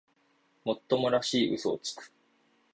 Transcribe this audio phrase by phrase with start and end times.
[0.65, 2.11] もっともらしい嘘をつく